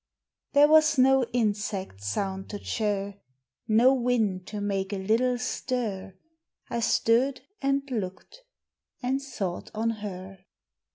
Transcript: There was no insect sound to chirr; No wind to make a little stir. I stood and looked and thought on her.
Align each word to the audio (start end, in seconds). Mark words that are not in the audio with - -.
There 0.53 0.67
was 0.67 0.97
no 0.97 1.25
insect 1.25 2.01
sound 2.01 2.49
to 2.49 2.57
chirr; 2.57 3.19
No 3.67 3.93
wind 3.93 4.47
to 4.47 4.59
make 4.59 4.91
a 4.91 4.95
little 4.95 5.37
stir. 5.37 6.15
I 6.71 6.79
stood 6.79 7.41
and 7.61 7.83
looked 7.91 8.39
and 9.03 9.21
thought 9.21 9.69
on 9.75 9.91
her. 10.01 10.39